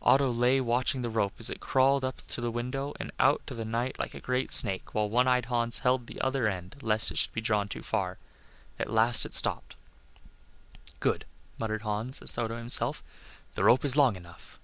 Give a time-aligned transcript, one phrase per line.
[0.00, 3.54] Otto lay watching the rope as it crawled up to the window and out into
[3.54, 7.10] the night like a great snake, while One eyed Hans held the other end lest
[7.10, 8.16] it should be drawn too far.
[8.78, 9.76] At last it stopped.
[11.00, 11.26] "Good,"
[11.58, 13.04] muttered Hans, as though to himself.
[13.56, 14.58] "The rope is long enough."